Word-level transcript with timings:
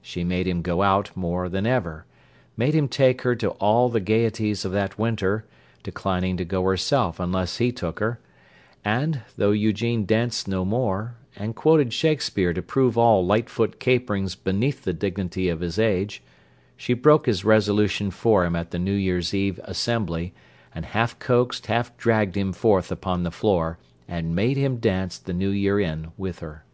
She 0.00 0.24
made 0.24 0.48
him 0.48 0.62
"go 0.62 0.80
out" 0.80 1.14
more 1.14 1.46
than 1.50 1.66
ever; 1.66 2.06
made 2.56 2.72
him 2.72 2.88
take 2.88 3.20
her 3.20 3.36
to 3.36 3.50
all 3.60 3.90
the 3.90 4.00
gayeties 4.00 4.64
of 4.64 4.72
that 4.72 4.98
winter, 4.98 5.44
declining 5.82 6.38
to 6.38 6.46
go 6.46 6.62
herself 6.64 7.20
unless 7.20 7.58
he 7.58 7.70
took 7.70 8.00
her, 8.00 8.18
and, 8.82 9.20
though 9.36 9.50
Eugene 9.50 10.06
danced 10.06 10.48
no 10.48 10.64
more, 10.64 11.16
and 11.36 11.54
quoted 11.54 11.92
Shakespeare 11.92 12.54
to 12.54 12.62
prove 12.62 12.96
all 12.96 13.26
lightfoot 13.26 13.78
caperings 13.78 14.34
beneath 14.34 14.84
the 14.84 14.94
dignity 14.94 15.50
of 15.50 15.60
his 15.60 15.78
age, 15.78 16.22
she 16.74 16.94
broke 16.94 17.26
his 17.26 17.44
resolution 17.44 18.10
for 18.10 18.46
him 18.46 18.56
at 18.56 18.70
the 18.70 18.78
New 18.78 18.94
Year's 18.96 19.34
Eve 19.34 19.60
"Assembly" 19.64 20.32
and 20.74 20.86
half 20.86 21.18
coaxed, 21.18 21.66
half 21.66 21.94
dragged 21.98 22.36
him 22.38 22.54
forth 22.54 22.90
upon 22.90 23.22
the 23.22 23.30
floor, 23.30 23.76
and 24.08 24.34
made 24.34 24.56
him 24.56 24.78
dance 24.78 25.18
the 25.18 25.34
New 25.34 25.50
Year 25.50 25.78
in 25.78 26.10
with 26.16 26.38
her. 26.38 26.64